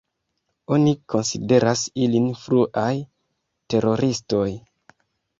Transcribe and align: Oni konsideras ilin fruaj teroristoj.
Oni 0.75 0.91
konsideras 1.13 1.83
ilin 2.05 2.25
fruaj 2.45 2.93
teroristoj. 3.75 4.47